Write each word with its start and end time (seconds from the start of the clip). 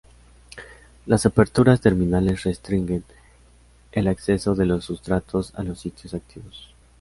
Las 1.05 1.27
aperturas 1.27 1.79
terminales 1.79 2.43
restringen 2.43 3.03
el 3.91 4.07
acceso 4.07 4.55
de 4.55 4.65
los 4.65 4.83
sustratos 4.85 5.53
a 5.53 5.61
los 5.61 5.79
sitios 5.79 6.15
activos. 6.15 6.73